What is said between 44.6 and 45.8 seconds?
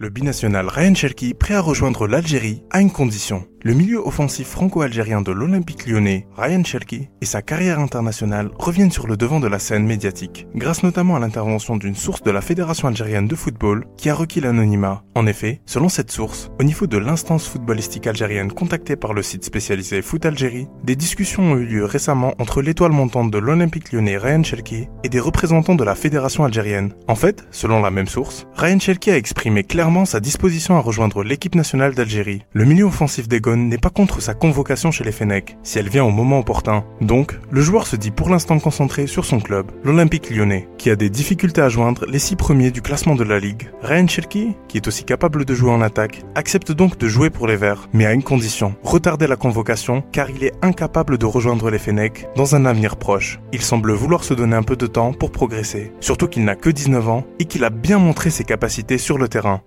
qui est aussi capable de jouer en